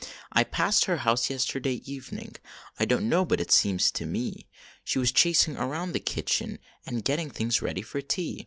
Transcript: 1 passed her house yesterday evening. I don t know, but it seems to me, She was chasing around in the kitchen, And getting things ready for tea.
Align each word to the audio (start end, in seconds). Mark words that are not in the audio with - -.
1 0.33 0.45
passed 0.45 0.85
her 0.85 0.97
house 0.97 1.29
yesterday 1.29 1.79
evening. 1.85 2.35
I 2.79 2.85
don 2.85 3.01
t 3.01 3.05
know, 3.07 3.23
but 3.23 3.39
it 3.39 3.51
seems 3.51 3.91
to 3.91 4.07
me, 4.07 4.49
She 4.83 4.97
was 4.97 5.11
chasing 5.11 5.55
around 5.55 5.89
in 5.89 5.93
the 5.93 5.99
kitchen, 5.99 6.57
And 6.87 7.05
getting 7.05 7.29
things 7.29 7.61
ready 7.61 7.83
for 7.83 8.01
tea. 8.01 8.39